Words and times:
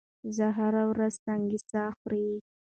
زه 0.35 0.45
هره 0.57 0.83
ورځ 0.91 1.13
سنکس 1.25 1.65
خوري. 1.97 2.29